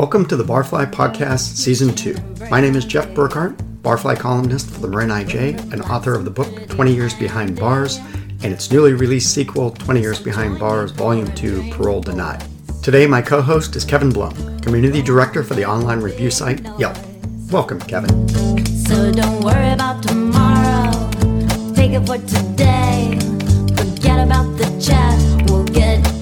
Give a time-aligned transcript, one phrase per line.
[0.00, 2.48] Welcome to the Barfly Podcast Season 2.
[2.48, 6.30] My name is Jeff Burkhart, Barfly columnist for the Marin IJ and author of the
[6.30, 7.98] book 20 Years Behind Bars
[8.42, 12.42] and its newly released sequel, 20 Years Behind Bars Volume 2 Parole Denied.
[12.82, 16.96] Today, my co host is Kevin Blum, Community Director for the online review site Yelp.
[17.50, 18.26] Welcome, Kevin.
[18.86, 21.10] So don't worry about tomorrow.
[21.74, 23.18] Take it for today.
[23.76, 25.50] Forget about the chat.
[25.50, 26.19] We'll get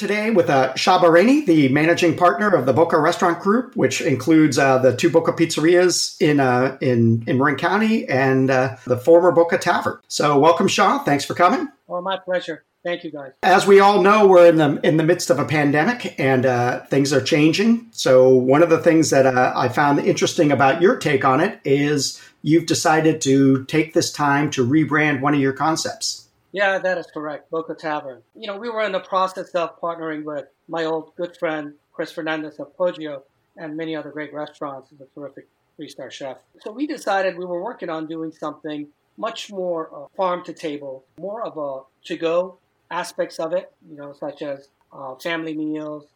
[0.00, 4.58] today with uh, Shah Bahreini, the managing partner of the Boca Restaurant Group, which includes
[4.58, 9.30] uh, the two Boca pizzerias in uh, in in Marin County and uh, the former
[9.30, 10.00] Boca Tavern.
[10.08, 11.04] So, welcome, Shah.
[11.04, 11.68] Thanks for coming.
[11.86, 12.64] Well, my pleasure.
[12.82, 13.32] Thank you, guys.
[13.42, 16.80] As we all know, we're in the in the midst of a pandemic, and uh,
[16.86, 17.86] things are changing.
[17.92, 21.60] So, one of the things that uh, I found interesting about your take on it
[21.62, 26.29] is you've decided to take this time to rebrand one of your concepts.
[26.52, 27.50] Yeah, that is correct.
[27.50, 28.22] Boca Tavern.
[28.34, 32.10] You know, we were in the process of partnering with my old good friend Chris
[32.12, 33.22] Fernandez of Poggio
[33.56, 34.90] and many other great restaurants.
[34.90, 36.38] He's a terrific three-star chef.
[36.60, 41.04] So we decided we were working on doing something much more uh, farm to table,
[41.18, 42.58] more of a to-go
[42.90, 43.72] aspects of it.
[43.88, 46.06] You know, such as uh, family meals,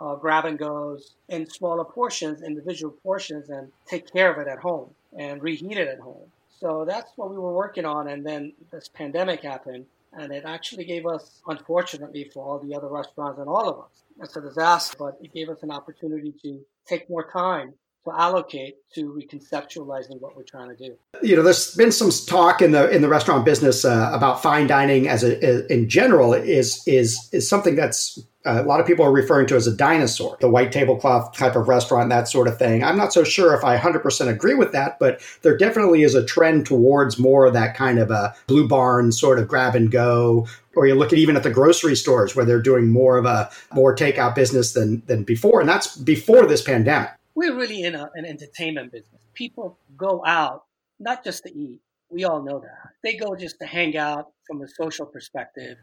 [0.00, 4.58] uh, grab and goes in smaller portions, individual portions, and take care of it at
[4.58, 6.30] home and reheat it at home.
[6.60, 8.08] So that's what we were working on.
[8.08, 12.88] And then this pandemic happened, and it actually gave us, unfortunately, for all the other
[12.88, 16.60] restaurants and all of us, it's a disaster, but it gave us an opportunity to
[16.86, 17.72] take more time
[18.04, 20.96] to allocate to reconceptualizing what we're trying to do.
[21.22, 24.66] You know, there's been some talk in the in the restaurant business uh, about fine
[24.66, 29.04] dining as a, in general is is is something that's uh, a lot of people
[29.04, 32.58] are referring to as a dinosaur, the white tablecloth type of restaurant, that sort of
[32.58, 32.82] thing.
[32.82, 36.24] I'm not so sure if I 100% agree with that, but there definitely is a
[36.24, 40.46] trend towards more of that kind of a blue barn sort of grab and go.
[40.74, 43.50] Or you look at even at the grocery stores where they're doing more of a
[43.74, 47.10] more takeout business than than before, and that's before this pandemic
[47.40, 49.22] we're really in a, an entertainment business.
[49.32, 50.64] People go out
[50.98, 51.80] not just to eat.
[52.10, 52.90] We all know that.
[53.02, 55.78] They go just to hang out from a social perspective,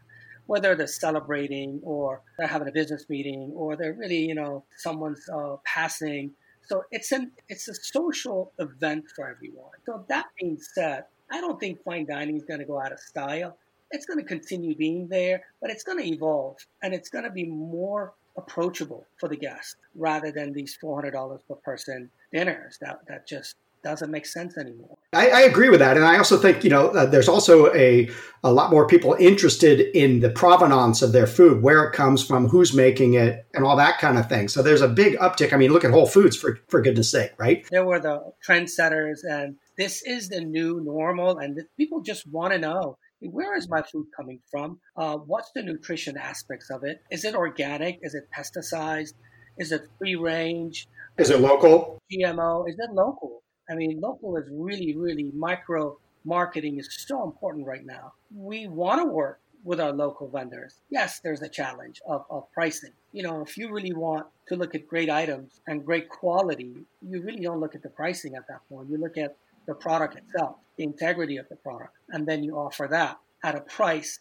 [0.46, 5.28] whether they're celebrating or they're having a business meeting or they're really, you know, someone's
[5.28, 6.30] uh, passing.
[6.68, 9.72] So it's an it's a social event for everyone.
[9.84, 13.00] So that being said, I don't think fine dining is going to go out of
[13.00, 13.58] style.
[13.90, 17.30] It's going to continue being there, but it's going to evolve and it's going to
[17.30, 23.26] be more approachable for the guest rather than these $400 per person dinners that, that
[23.26, 24.96] just doesn't make sense anymore.
[25.12, 28.10] I, I, agree with that, and I also think you know uh, there's also a
[28.42, 32.48] a lot more people interested in the provenance of their food, where it comes from,
[32.48, 34.48] who's making it, and all that kind of thing.
[34.48, 35.52] So there's a big uptick.
[35.52, 37.64] I mean, look at Whole Foods for for goodness sake, right?
[37.70, 42.58] There were the trendsetters, and this is the new normal, and people just want to
[42.58, 44.80] know where is my food coming from?
[44.96, 47.02] Uh, what's the nutrition aspects of it?
[47.10, 47.98] Is it organic?
[48.02, 49.14] Is it pesticized?
[49.58, 50.86] Is it free range?
[51.18, 51.98] Is it local?
[52.12, 52.68] GMO?
[52.68, 53.42] Is it local?
[53.68, 58.12] I mean, local is really, really micro marketing is so important right now.
[58.34, 60.80] We want to work with our local vendors.
[60.90, 62.92] Yes, there's a challenge of, of pricing.
[63.12, 67.22] You know, if you really want to look at great items and great quality, you
[67.22, 68.88] really don't look at the pricing at that point.
[68.88, 69.36] You look at
[69.68, 73.60] the product itself, the integrity of the product, and then you offer that at a
[73.60, 74.18] price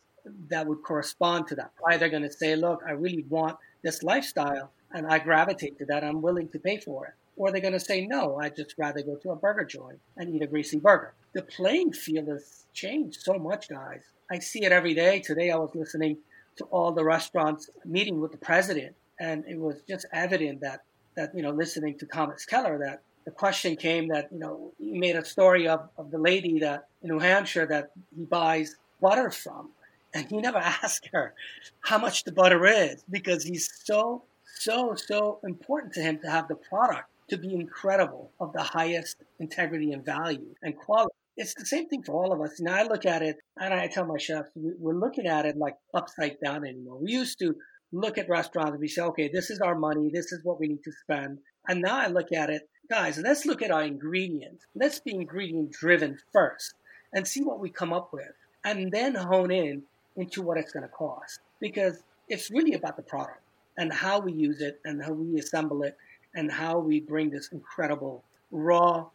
[0.50, 1.72] that would correspond to that.
[2.00, 6.04] They're going to say, look, I really want this lifestyle and I gravitate to that.
[6.04, 7.14] I'm willing to pay for it.
[7.38, 10.36] Or they're going to say, no, I'd just rather go to a burger joint and
[10.36, 11.14] eat a greasy burger.
[11.34, 14.02] The playing field has changed so much, guys.
[14.30, 15.20] I see it every day.
[15.20, 16.18] Today I was listening
[16.58, 20.82] to all the restaurants meeting with the president, and it was just evident that,
[21.16, 24.98] that you know, listening to Thomas Keller, that the question came that you know he
[24.98, 29.30] made a story of, of the lady that in New Hampshire that he buys butter
[29.30, 29.72] from,
[30.14, 31.34] and he never asked her
[31.82, 34.24] how much the butter is because he's so
[34.60, 39.18] so so important to him to have the product to be incredible of the highest
[39.42, 41.14] integrity and value and quality.
[41.36, 42.62] It's the same thing for all of us.
[42.62, 45.76] Now I look at it and I tell my chefs we're looking at it like
[45.94, 46.98] upside down anymore.
[46.98, 47.54] We used to
[47.92, 50.68] look at restaurants and we say, okay, this is our money, this is what we
[50.70, 51.40] need to spend.
[51.68, 54.66] And now I look at it guys, let's look at our ingredients.
[54.76, 56.74] Let's be ingredient driven first
[57.14, 58.32] and see what we come up with
[58.64, 59.84] and then hone in
[60.16, 63.42] into what it's going to cost because it's really about the product
[63.78, 65.98] and how we use it and how we assemble it
[66.36, 69.06] and how we bring this incredible raw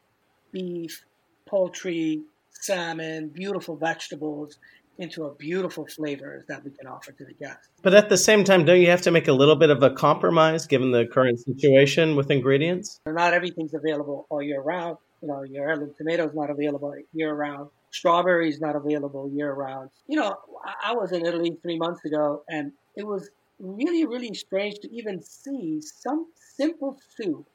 [0.52, 1.04] beef,
[1.46, 2.22] poultry,
[2.52, 4.58] salmon, beautiful vegetables
[4.98, 7.68] into a beautiful flavors that we can offer to the guests.
[7.82, 9.90] But at the same time, don't you have to make a little bit of a
[9.90, 13.00] compromise given the current situation with ingredients?
[13.06, 14.98] Not everything's available all year round.
[15.22, 17.70] You know, your heirloom tomato is not available year round.
[17.90, 19.90] Strawberry is not available year round.
[20.08, 20.36] You know,
[20.84, 25.22] I was in Italy three months ago, and it was really, really strange to even
[25.22, 26.26] see some
[26.56, 27.46] simple soup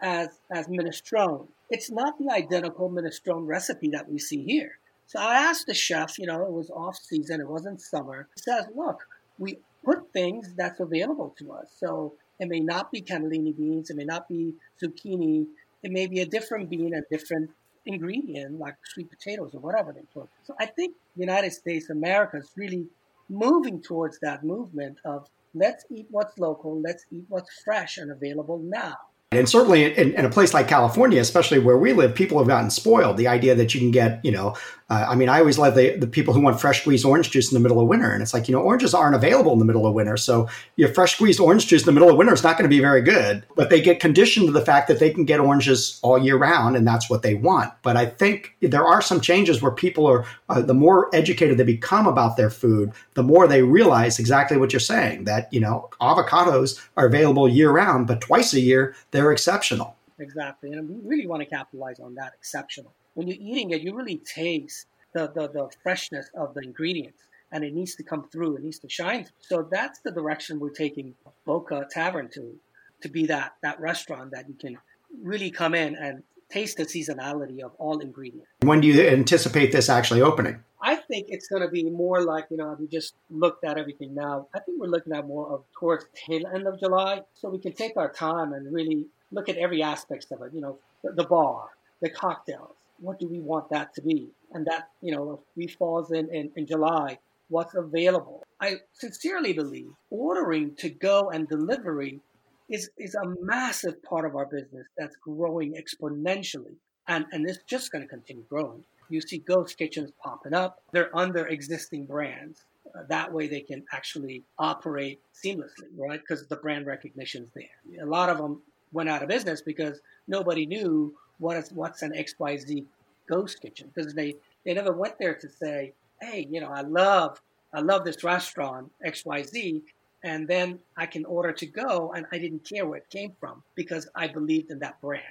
[0.00, 1.48] as as minestrone.
[1.70, 4.78] It's not the identical minestrone recipe that we see here.
[5.06, 8.28] So I asked the chef, you know, it was off season, it wasn't summer.
[8.36, 9.06] He says, look,
[9.38, 11.72] we put things that's available to us.
[11.78, 15.46] So it may not be cannellini beans, it may not be zucchini,
[15.82, 17.50] it may be a different bean, a different
[17.86, 20.28] ingredient like sweet potatoes or whatever they put.
[20.44, 22.86] So I think the United States, America is really
[23.30, 28.58] moving towards that movement of let's eat what's local, let's eat what's fresh and available
[28.58, 28.96] now.
[29.30, 32.70] And certainly in, in, a place like California, especially where we live, people have gotten
[32.70, 33.18] spoiled.
[33.18, 34.56] The idea that you can get, you know,
[34.90, 37.52] uh, I mean, I always love the, the people who want fresh squeezed orange juice
[37.52, 38.10] in the middle of winter.
[38.10, 40.16] And it's like, you know, oranges aren't available in the middle of winter.
[40.16, 42.74] So your fresh squeezed orange juice in the middle of winter is not going to
[42.74, 43.44] be very good.
[43.54, 46.74] But they get conditioned to the fact that they can get oranges all year round
[46.74, 47.70] and that's what they want.
[47.82, 51.64] But I think there are some changes where people are, uh, the more educated they
[51.64, 55.90] become about their food, the more they realize exactly what you're saying that, you know,
[56.00, 59.96] avocados are available year round, but twice a year they're exceptional.
[60.18, 60.72] Exactly.
[60.72, 64.18] And we really want to capitalize on that exceptional when you're eating it, you really
[64.18, 68.62] taste the, the, the freshness of the ingredients and it needs to come through, it
[68.62, 69.26] needs to shine.
[69.40, 72.54] So that's the direction we're taking Boca Tavern to,
[73.02, 74.78] to be that, that restaurant that you can
[75.20, 78.46] really come in and taste the seasonality of all ingredients.
[78.60, 80.62] When do you anticipate this actually opening?
[80.80, 84.14] I think it's going to be more like, you know, we just looked at everything
[84.14, 84.46] now.
[84.54, 87.22] I think we're looking at more of towards tail end of July.
[87.34, 90.60] So we can take our time and really look at every aspect of it, you
[90.60, 91.68] know, the, the bar,
[92.00, 94.28] the cocktails, what do we want that to be?
[94.52, 98.42] And that, you know, if we falls in, in, in July, what's available.
[98.60, 102.20] I sincerely believe ordering to go and delivery
[102.68, 106.74] is, is a massive part of our business that's growing exponentially.
[107.06, 108.84] And, and it's just going to continue growing.
[109.08, 110.82] You see ghost kitchens popping up.
[110.92, 112.64] They're under existing brands.
[112.94, 116.20] Uh, that way they can actually operate seamlessly, right?
[116.20, 118.02] Because the brand recognition is there.
[118.02, 118.62] A lot of them
[118.92, 122.84] went out of business because nobody knew what is what's an XYZ
[123.28, 124.34] ghost kitchen because they
[124.64, 127.40] they never went there to say, hey, you know, I love
[127.72, 129.82] I love this restaurant XYZ,
[130.24, 133.62] and then I can order to go, and I didn't care where it came from
[133.74, 135.24] because I believed in that brand.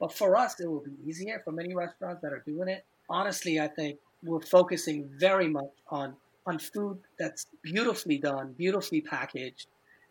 [0.00, 2.84] But for us, it will be easier for many restaurants that are doing it.
[3.08, 6.16] Honestly, I think we're focusing very much on
[6.46, 9.66] on food that's beautifully done, beautifully packaged.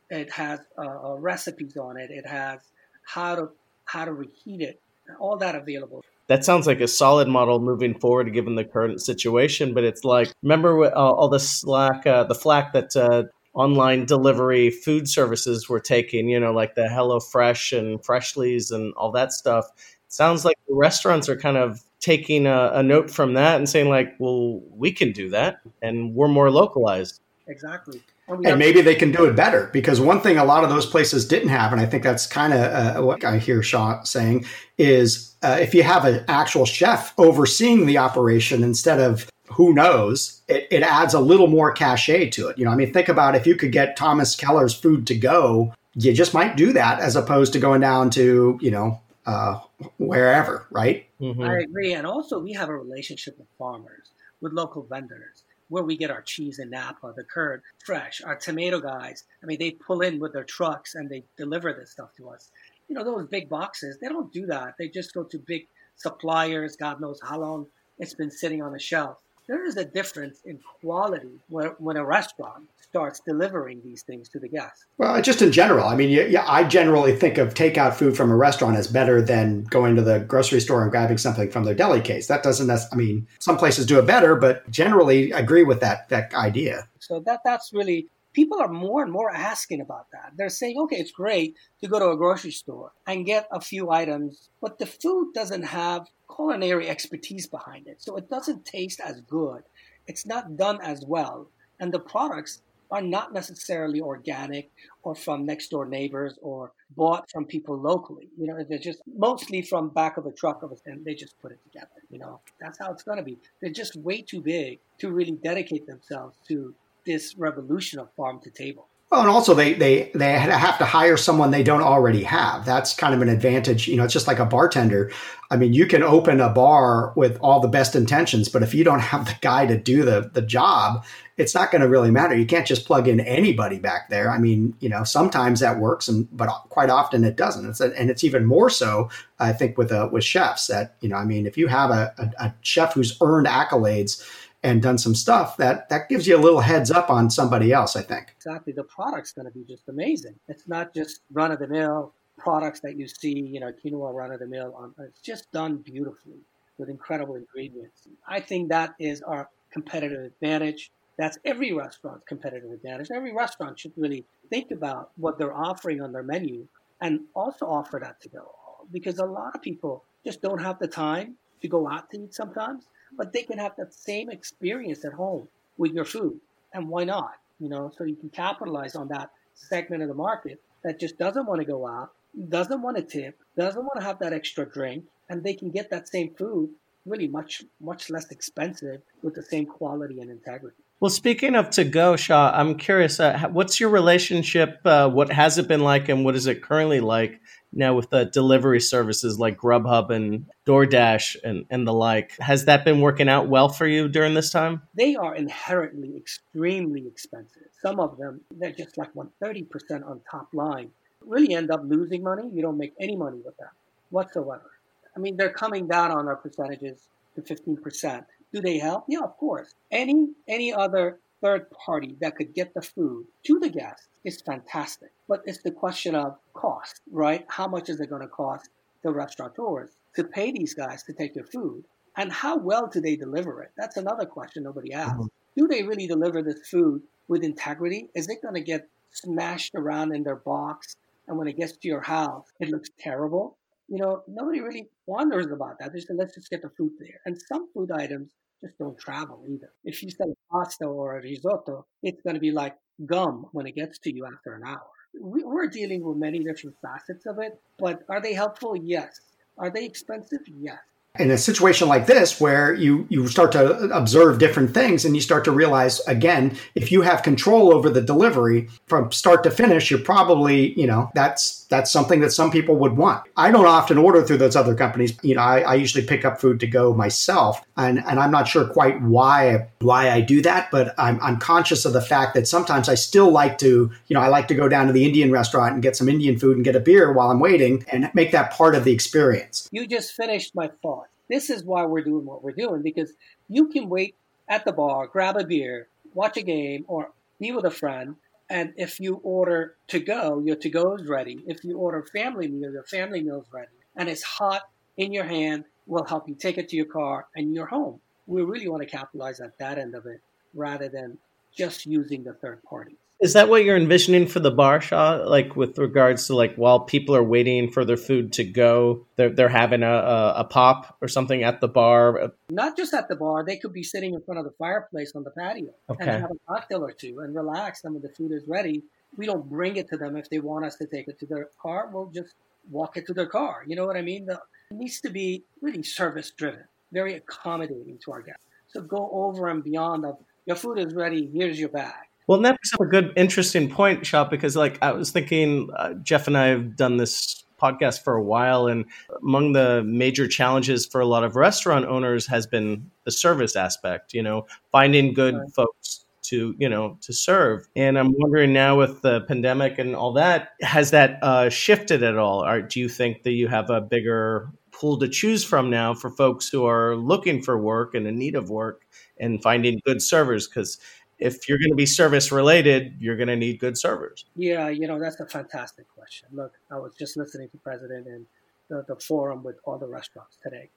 [0.10, 2.12] It has uh, uh recipes on it.
[2.12, 2.60] It has
[3.06, 3.50] how to
[3.86, 4.80] how to reheat it
[5.20, 6.04] all that available.
[6.28, 9.74] That sounds like a solid model moving forward, given the current situation.
[9.74, 13.24] But it's like, remember uh, all the slack, uh, the flack that uh,
[13.54, 16.30] online delivery food services were taking.
[16.30, 19.66] You know, like the Hello Fresh and Freshly's and all that stuff.
[19.76, 23.68] It sounds like the restaurants are kind of taking a, a note from that and
[23.68, 27.22] saying, like, well, we can do that, and we're more localized.
[27.48, 28.02] Exactly.
[28.28, 30.86] And, and maybe they can do it better because one thing a lot of those
[30.86, 34.46] places didn't have, and I think that's kind of uh, what I hear Shah saying,
[34.78, 40.42] is uh, if you have an actual chef overseeing the operation instead of who knows,
[40.50, 42.58] it, it, adds a little more cachet to it.
[42.58, 45.74] You know, I mean, think about if you could get Thomas Keller's food to go,
[45.96, 49.60] you just might do that as opposed to going down to, you know, uh,
[49.98, 51.08] wherever, right?
[51.20, 51.44] Mm-hmm.
[51.44, 51.94] I agree.
[51.94, 54.12] And also, we have a relationship with farmers,
[54.42, 58.22] with local vendors where we get our cheese in Napa, the curd, fresh.
[58.24, 61.92] Our tomato guys, I mean, they pull in with their trucks and they deliver this
[61.92, 62.52] stuff to us.
[62.88, 64.76] You know, those big boxes, they don't do that.
[64.78, 67.66] They just go to big suppliers, God knows how long
[67.98, 69.18] it's been sitting on the shelf.
[69.48, 74.40] There is a difference in quality when, when a restaurant starts delivering these things to
[74.40, 74.86] the guests.
[74.98, 78.36] Well, just in general, I mean, yeah, I generally think of takeout food from a
[78.36, 82.02] restaurant as better than going to the grocery store and grabbing something from their deli
[82.02, 82.28] case.
[82.28, 86.34] That doesn't, I mean, some places do it better, but generally agree with that that
[86.36, 86.88] idea.
[87.00, 90.34] So that that's really people are more and more asking about that.
[90.36, 93.92] They're saying, okay, it's great to go to a grocery store and get a few
[93.92, 98.02] items, but the food doesn't have culinary expertise behind it.
[98.02, 99.64] So it doesn't taste as good.
[100.08, 101.48] It's not done as well.
[101.80, 102.62] And the products
[102.92, 104.70] are not necessarily organic
[105.02, 108.30] or from next door neighbors or bought from people locally.
[108.38, 111.40] You know, they're just mostly from back of a truck of a, and they just
[111.42, 111.88] put it together.
[112.12, 113.40] You know, that's how it's going to be.
[113.62, 118.50] They're just way too big to really dedicate themselves to this revolution of farm to
[118.50, 118.88] table.
[119.14, 122.66] Well, and also they they they have to hire someone they don't already have.
[122.66, 123.88] That's kind of an advantage.
[123.88, 125.12] You know, it's just like a bartender.
[125.52, 128.84] I mean, you can open a bar with all the best intentions, but if you
[128.84, 131.06] don't have the guy to do the the job,
[131.38, 132.36] it's not going to really matter.
[132.36, 134.32] You can't just plug in anybody back there.
[134.32, 137.70] I mean, you know, sometimes that works, and but quite often it doesn't.
[137.70, 140.66] It's a, and it's even more so, I think, with a, with chefs.
[140.66, 144.28] That you know, I mean, if you have a, a, a chef who's earned accolades
[144.64, 147.96] and done some stuff, that that gives you a little heads up on somebody else.
[147.96, 148.74] I think exactly.
[148.74, 150.36] The product's going to be just amazing.
[150.48, 154.32] It's not just run of the mill products that you see, you know, quinoa run
[154.32, 154.94] of the mill.
[155.00, 156.40] It's just done beautifully
[156.78, 158.08] with incredible ingredients.
[158.28, 160.92] I think that is our competitive advantage.
[161.18, 163.10] That's every restaurant's competitive advantage.
[163.14, 166.68] Every restaurant should really think about what they're offering on their menu
[167.02, 168.52] and also offer that to go
[168.92, 172.34] because a lot of people just don't have the time to go out to eat
[172.34, 176.40] sometimes, but they can have that same experience at home with your food.
[176.74, 177.34] And why not?
[177.60, 181.46] You know, so you can capitalize on that segment of the market that just doesn't
[181.46, 182.12] want to go out,
[182.50, 185.90] doesn't want to tip, doesn't want to have that extra drink, and they can get
[185.92, 186.70] that same food
[187.06, 190.83] really much much less expensive with the same quality and integrity.
[191.04, 193.20] Well, speaking of to go, Shah, I'm curious.
[193.20, 194.80] Uh, what's your relationship?
[194.86, 197.42] Uh, what has it been like, and what is it currently like
[197.74, 202.38] now with the delivery services like Grubhub and DoorDash and, and the like?
[202.40, 204.82] Has that been working out well for you during this time?
[204.96, 207.64] They are inherently extremely expensive.
[207.82, 210.92] Some of them, they're just like 130% on top line.
[211.20, 212.50] Really end up losing money.
[212.54, 213.72] You don't make any money with them
[214.10, 214.72] whatsoever.
[215.18, 218.24] I mean, they're coming down on our percentages to 15%.
[218.54, 219.06] Do they help?
[219.10, 219.74] Yeah, of course.
[219.92, 225.12] Any any other third party that could get the food to the guest is fantastic.
[225.28, 227.46] But it's the question of cost, right?
[227.50, 228.70] How much is it going to cost
[229.04, 231.84] the restaurateurs to pay these guys to take their food?
[232.16, 233.72] And how well do they deliver it?
[233.76, 235.14] That's another question nobody asks.
[235.14, 235.58] Mm-hmm.
[235.58, 238.10] Do they really deliver this food with integrity?
[238.16, 240.96] Is it going to get smashed around in their box?
[241.28, 243.58] And when it gets to your house, it looks terrible
[243.94, 245.94] you know, nobody really wonders about that.
[245.94, 247.20] They say, let's just get the food there.
[247.28, 249.72] And some food items just don't travel either.
[249.84, 253.76] If you sell pasta or a risotto, it's going to be like gum when it
[253.76, 254.90] gets to you after an hour.
[255.22, 258.76] We, we're dealing with many different facets of it, but are they helpful?
[258.76, 259.20] Yes.
[259.60, 260.42] Are they expensive?
[260.48, 260.80] Yes
[261.20, 265.22] in a situation like this where you you start to observe different things and you
[265.22, 269.92] start to realize again if you have control over the delivery from start to finish
[269.92, 273.24] you're probably you know that's that's something that some people would want.
[273.36, 275.16] I don't often order through those other companies.
[275.22, 277.62] You know i, I usually pick up food to go myself.
[277.78, 281.86] And and i'm not sure quite why why i do that but i'm, I'm conscious
[281.86, 284.70] of the fact that sometimes i still like to you know i like to go
[284.70, 287.32] down to the indian restaurant and get some indian food and get a beer while
[287.32, 289.68] i'm waiting and make that part of the experience.
[289.72, 293.14] You just finished my thought this is why we're doing what we're doing because
[293.50, 294.16] you can wait
[294.48, 298.16] at the bar, grab a beer, watch a game, or be with a friend.
[298.50, 301.44] And if you order to go, your to go is ready.
[301.48, 303.72] If you order family meal, your family meal is ready.
[303.96, 304.64] And it's hot
[304.98, 308.00] in your hand, will help you take it to your car and you're home.
[308.28, 310.22] We really want to capitalize at that end of it
[310.54, 311.18] rather than
[311.56, 312.98] just using the third party.
[313.24, 315.24] Is that what you're envisioning for the bar Shah?
[315.26, 319.30] Like with regards to like while people are waiting for their food to go, they're
[319.30, 322.34] they're having a, a, a pop or something at the bar.
[322.50, 325.24] Not just at the bar, they could be sitting in front of the fireplace on
[325.24, 326.04] the patio okay.
[326.04, 327.86] and have a cocktail or two and relax.
[327.86, 328.84] And when the food is ready,
[329.16, 331.48] we don't bring it to them if they want us to take it to their
[331.62, 331.90] car.
[331.94, 332.36] We'll just
[332.70, 333.64] walk it to their car.
[333.66, 334.26] You know what I mean?
[334.26, 334.34] The,
[334.72, 338.42] it needs to be really service driven, very accommodating to our guests.
[338.68, 341.30] So go over and beyond of your food is ready.
[341.34, 341.94] Here's your bag
[342.28, 345.94] well, that brings up a good, interesting point, Shah, because like I was thinking, uh,
[345.96, 348.86] Jeff and I have done this podcast for a while, and
[349.22, 354.14] among the major challenges for a lot of restaurant owners has been the service aspect.
[354.14, 355.54] You know, finding good right.
[355.54, 357.68] folks to you know to serve.
[357.76, 362.18] And I'm wondering now with the pandemic and all that, has that uh, shifted at
[362.18, 362.44] all?
[362.44, 366.10] Or do you think that you have a bigger pool to choose from now for
[366.10, 368.86] folks who are looking for work and in need of work
[369.20, 370.48] and finding good servers?
[370.48, 370.80] Because
[371.24, 374.26] if you're going to be service related, you're going to need good servers.
[374.36, 376.28] Yeah, you know, that's a fantastic question.
[376.34, 378.26] Look, I was just listening to President in
[378.70, 380.70] the, the forum with all the restaurants today,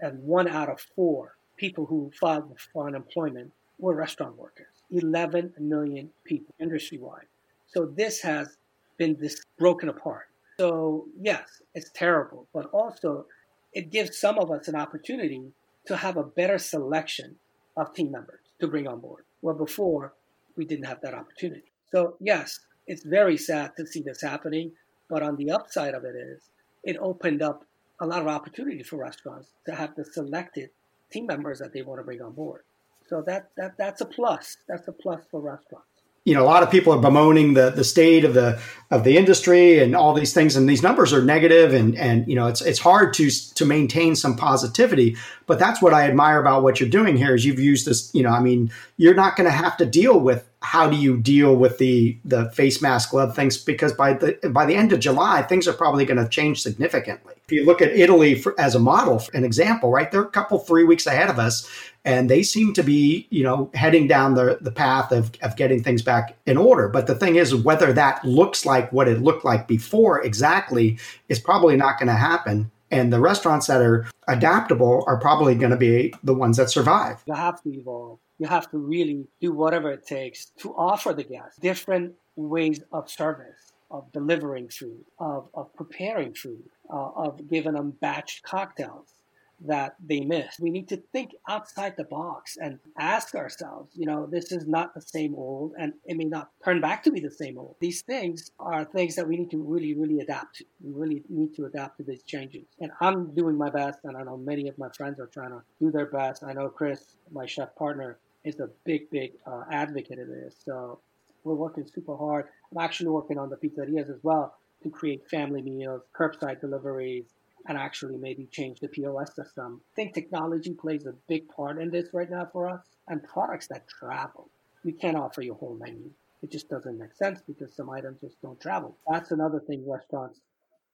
[0.00, 4.66] and one out of four people who filed for unemployment were restaurant workers.
[4.90, 7.26] 11 million people industry wide.
[7.66, 8.58] So this has
[8.98, 10.28] been this broken apart.
[10.60, 13.26] So yes, it's terrible, but also
[13.72, 15.42] it gives some of us an opportunity
[15.86, 17.36] to have a better selection
[17.76, 20.14] of team members to bring on board where before
[20.56, 21.70] we didn't have that opportunity.
[21.92, 24.72] So, yes, it's very sad to see this happening,
[25.10, 26.40] but on the upside of it is
[26.82, 27.66] it opened up
[28.00, 30.70] a lot of opportunity for restaurants to have the selected
[31.10, 32.62] team members that they want to bring on board.
[33.06, 34.56] So that, that that's a plus.
[34.66, 35.93] That's a plus for restaurants
[36.24, 39.16] you know a lot of people are bemoaning the the state of the of the
[39.16, 42.60] industry and all these things and these numbers are negative and and you know it's
[42.62, 45.16] it's hard to to maintain some positivity.
[45.46, 48.22] But that's what I admire about what you're doing here is you've used this you
[48.22, 51.54] know I mean you're not going to have to deal with how do you deal
[51.54, 55.42] with the the face mask glove things because by the by the end of July
[55.42, 57.34] things are probably going to change significantly.
[57.44, 60.10] If you look at Italy for, as a model, an example, right?
[60.10, 61.68] They're a couple three weeks ahead of us,
[62.06, 65.82] and they seem to be you know heading down the the path of of getting
[65.82, 66.88] things back in order.
[66.88, 71.38] But the thing is, whether that looks like what it looked like before exactly is
[71.38, 72.70] probably not going to happen.
[72.90, 77.22] And the restaurants that are adaptable are probably going to be the ones that survive.
[77.26, 81.24] You have to evolve you have to really do whatever it takes to offer the
[81.24, 87.74] guests different ways of service, of delivering food, of, of preparing food, uh, of giving
[87.74, 89.14] them batched cocktails
[89.60, 90.58] that they miss.
[90.58, 94.94] We need to think outside the box and ask ourselves, you know, this is not
[94.94, 97.76] the same old and it may not turn back to be the same old.
[97.80, 100.64] These things are things that we need to really, really adapt to.
[100.82, 102.66] We really need to adapt to these changes.
[102.80, 105.62] And I'm doing my best and I know many of my friends are trying to
[105.80, 106.44] do their best.
[106.44, 110.56] I know Chris, my chef partner, is a big, big uh, advocate of this.
[110.64, 111.00] So
[111.44, 112.46] we're working super hard.
[112.72, 117.24] I'm actually working on the pizzerias as well to create family meals, curbside deliveries,
[117.66, 119.80] and actually maybe change the POS system.
[119.92, 123.66] I think technology plays a big part in this right now for us and products
[123.68, 124.48] that travel.
[124.84, 126.10] We can't offer you a whole menu.
[126.42, 128.96] It just doesn't make sense because some items just don't travel.
[129.08, 130.40] That's another thing restaurants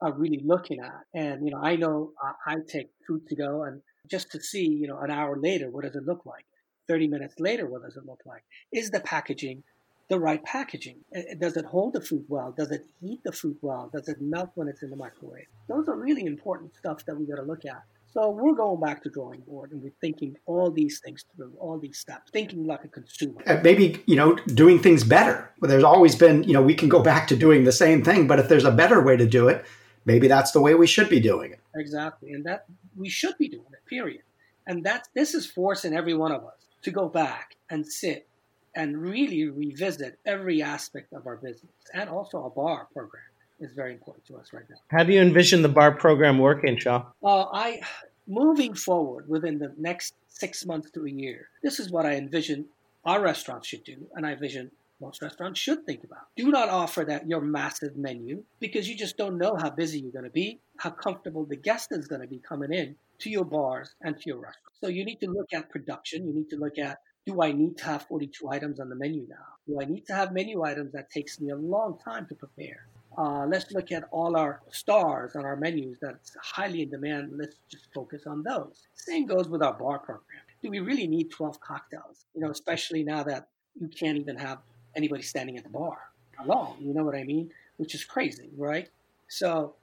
[0.00, 1.04] are really looking at.
[1.12, 4.66] And, you know, I know uh, I take food to go and just to see,
[4.66, 6.44] you know, an hour later, what does it look like?
[6.88, 8.42] 30 minutes later, what does it look like?
[8.72, 9.62] Is the packaging
[10.10, 10.96] the right packaging?
[11.38, 12.52] Does it hold the food well?
[12.56, 13.88] Does it heat the food well?
[13.94, 15.46] Does it melt when it's in the microwave?
[15.68, 17.82] Those are really important stuff that we got to look at.
[18.12, 21.78] So we're going back to drawing board and we're thinking all these things through, all
[21.78, 23.40] these steps, thinking like a consumer.
[23.46, 25.48] Uh, maybe, you know, doing things better.
[25.60, 28.26] Well, there's always been, you know, we can go back to doing the same thing,
[28.26, 29.64] but if there's a better way to do it,
[30.04, 31.60] maybe that's the way we should be doing it.
[31.76, 32.32] Exactly.
[32.32, 32.64] And that
[32.96, 34.22] we should be doing it, period.
[34.66, 38.26] And that this is forcing every one of us to go back and sit
[38.74, 43.22] and really revisit every aspect of our business and also our bar program
[43.58, 44.76] is very important to us right now.
[44.88, 47.04] How do you envision the bar program working, Shah?
[47.22, 47.80] Uh, I
[48.26, 51.48] moving forward within the next six months to a year.
[51.62, 52.66] This is what I envision
[53.04, 56.26] our restaurants should do, and I envision most restaurants should think about.
[56.36, 60.12] Do not offer that your massive menu because you just don't know how busy you're
[60.12, 63.44] going to be, how comfortable the guest is going to be coming in to your
[63.44, 64.78] bars and to your restaurants.
[64.80, 66.26] So you need to look at production.
[66.26, 69.26] You need to look at do I need to have 42 items on the menu
[69.28, 69.36] now?
[69.66, 72.86] Do I need to have menu items that takes me a long time to prepare?
[73.18, 77.32] Uh, let's look at all our stars on our menus that's highly in demand.
[77.36, 78.86] Let's just focus on those.
[78.94, 80.42] Same goes with our bar program.
[80.62, 82.24] Do we really need 12 cocktails?
[82.34, 83.48] You know, especially now that
[83.80, 84.58] you can't even have
[84.96, 85.98] anybody standing at the bar
[86.42, 86.76] alone.
[86.80, 87.50] You know what I mean?
[87.76, 88.88] Which is crazy, right?
[89.28, 89.74] So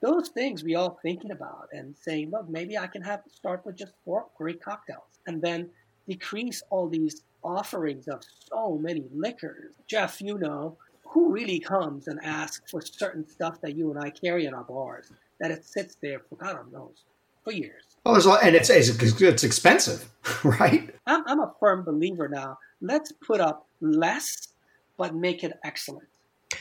[0.00, 3.76] those things we all thinking about and saying, look, maybe I can have start with
[3.76, 5.70] just four great cocktails and then
[6.08, 9.74] decrease all these offerings of so many liquors.
[9.86, 14.10] Jeff, you know, who really comes and asks for certain stuff that you and I
[14.10, 17.04] carry in our bars that it sits there for God knows
[17.44, 17.82] for years.
[18.04, 18.88] Well, there's a lot, and it's, it's
[19.20, 20.08] it's expensive,
[20.44, 20.94] right?
[21.06, 22.58] I'm, I'm a firm believer now.
[22.80, 24.48] Let's put up less,
[24.96, 26.08] but make it excellent.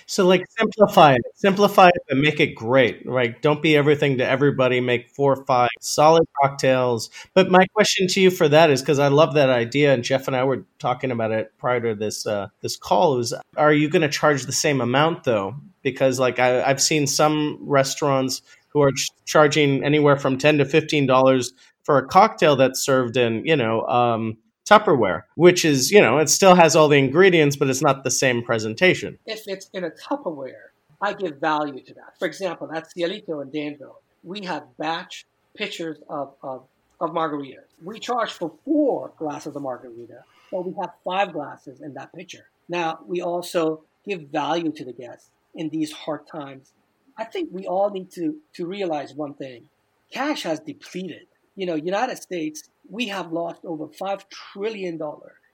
[0.05, 3.05] So, like, simplify it, simplify it, and make it great.
[3.05, 3.41] Right?
[3.41, 4.79] Don't be everything to everybody.
[4.81, 7.09] Make four or five solid cocktails.
[7.33, 10.27] But my question to you for that is because I love that idea, and Jeff
[10.27, 13.19] and I were talking about it prior to this uh, this call.
[13.19, 15.55] Is are you going to charge the same amount though?
[15.83, 20.65] Because like I, I've seen some restaurants who are ch- charging anywhere from ten to
[20.65, 26.01] fifteen dollars for a cocktail that's served in you know um, Tupperware, which is, you
[26.01, 29.17] know, it still has all the ingredients, but it's not the same presentation.
[29.25, 32.17] If it's in a Tupperware, I give value to that.
[32.19, 35.25] For example, at Cielito in Danville, we have batch
[35.55, 36.65] pitchers of, of,
[36.99, 37.65] of margaritas.
[37.83, 42.47] We charge for four glasses of margarita, but we have five glasses in that pitcher.
[42.67, 46.73] Now, we also give value to the guests in these hard times.
[47.17, 49.69] I think we all need to, to realize one thing.
[50.11, 51.27] Cash has depleted.
[51.55, 54.99] You know, United States we have lost over $5 trillion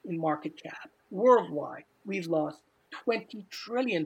[0.06, 0.90] in market cap.
[1.12, 2.60] Worldwide, we've lost
[3.08, 4.06] $20 trillion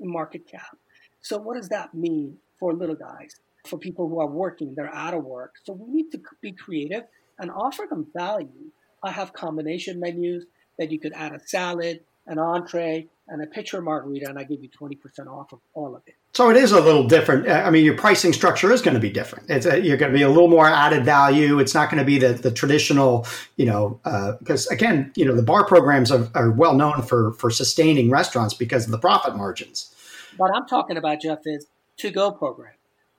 [0.00, 0.76] in market cap.
[1.20, 5.14] So, what does that mean for little guys, for people who are working, they're out
[5.14, 5.54] of work?
[5.64, 7.04] So, we need to be creative
[7.38, 8.70] and offer them value.
[9.02, 10.44] I have combination menus
[10.78, 14.44] that you could add a salad, an entree, and a pitcher of margarita, and I
[14.44, 16.14] give you 20% off of all of it.
[16.32, 17.48] So it is a little different.
[17.48, 19.50] I mean, your pricing structure is going to be different.
[19.50, 21.58] It's a, you're going to be a little more added value.
[21.58, 24.00] It's not going to be the, the traditional, you know,
[24.38, 28.10] because uh, again, you know, the bar programs are, are well known for for sustaining
[28.10, 29.94] restaurants because of the profit margins.
[30.36, 31.66] What I'm talking about, Jeff, is
[31.98, 32.74] to go program,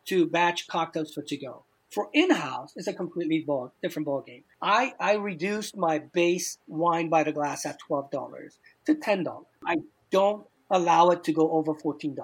[0.06, 1.63] to batch cocktails for to go.
[1.89, 4.43] For in house, it's a completely ball, different ball game.
[4.62, 9.46] I I reduced my base wine by the glass at twelve dollars to $10.
[9.65, 9.76] I
[10.12, 12.15] don't allow it to go over $14.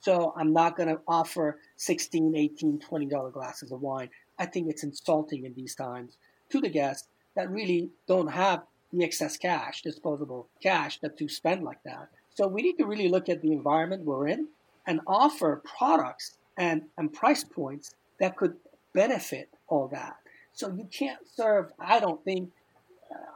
[0.00, 4.10] So I'm not going to offer 16, 18, $20 glasses of wine.
[4.38, 6.16] I think it's insulting in these times
[6.50, 11.62] to the guests that really don't have the excess cash, disposable cash that to spend
[11.62, 12.08] like that.
[12.34, 14.48] So we need to really look at the environment we're in
[14.86, 18.54] and offer products and, and price points that could
[18.94, 20.16] benefit all that.
[20.52, 22.50] So you can't serve, I don't think,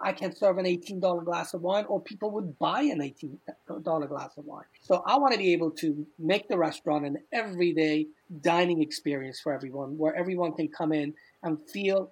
[0.03, 4.31] I can serve an $18 glass of wine, or people would buy an $18 glass
[4.37, 4.65] of wine.
[4.81, 8.09] So I want to be able to make the restaurant an everyday
[8.41, 12.11] dining experience for everyone, where everyone can come in and feel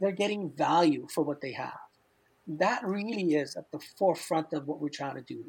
[0.00, 1.78] they're getting value for what they have.
[2.46, 5.44] That really is at the forefront of what we're trying to do.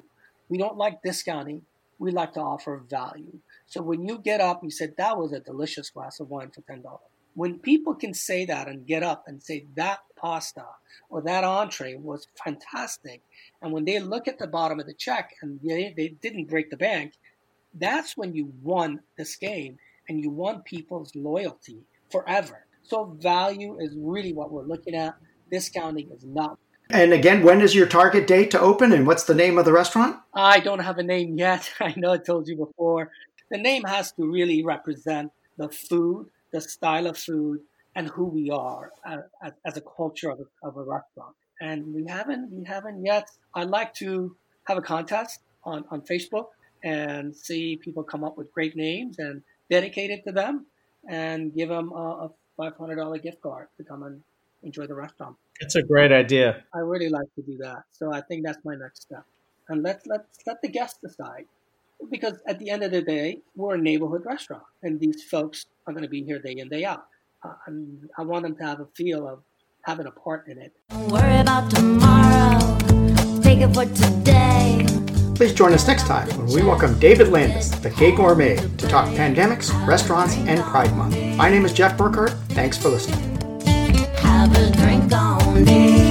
[0.50, 1.62] We don't like discounting.
[2.00, 3.40] We like to offer value.
[3.66, 6.62] So when you get up, you said that was a delicious glass of wine for
[6.62, 7.02] ten dollars.
[7.34, 10.66] When people can say that and get up and say that pasta
[11.10, 13.22] or that entree was fantastic,
[13.62, 16.70] and when they look at the bottom of the check and they, they didn't break
[16.70, 17.14] the bank,
[17.74, 19.78] that's when you won this game
[20.10, 22.66] and you won people's loyalty forever.
[22.84, 25.16] So value is really what we're looking at.
[25.52, 26.58] Discounting is not.
[26.90, 29.74] And again, when is your target date to open and what's the name of the
[29.74, 30.18] restaurant?
[30.34, 31.70] I don't have a name yet.
[31.80, 33.12] I know I told you before.
[33.52, 37.62] The name has to really represent the food the style of food,
[37.98, 41.36] and who we are uh, as, as a culture of a, of a restaurant.
[41.60, 43.28] And we haven't we haven't yet.
[43.56, 46.48] I'd like to have a contest on, on Facebook
[46.84, 50.68] and see people come up with great names and dedicate it to them
[51.10, 54.22] and give them a, a $500 gift card to come and
[54.62, 55.36] enjoy the restaurant.
[55.60, 56.64] It's a great idea.
[56.76, 57.84] I really like to do that.
[57.92, 59.26] So I think that's my next step.
[59.70, 61.46] And let's let's let the guests decide
[62.12, 65.94] because at the end of the day, we're a neighborhood restaurant, and these folks are
[65.94, 67.08] going to be here day in day out.
[67.68, 69.44] I'm, I want them to have a feel of
[69.84, 70.74] having a part in it.
[70.90, 72.78] Don't worry about tomorrow.
[73.42, 74.86] Take it for today.
[75.36, 79.08] Please join us next time when we welcome David Landis, the Gay Gourmet, to talk
[79.10, 81.16] pandemics, restaurants, and Pride Month.
[81.38, 82.32] My name is Jeff Burkhart.
[82.50, 83.20] Thanks for listening.
[84.18, 86.07] Have a drink on me.